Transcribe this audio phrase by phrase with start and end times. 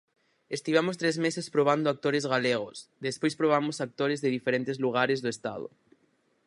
[0.57, 5.67] Estivemos tres meses probando actores galegos, despois probamos actores de diferentes lugares do Estado.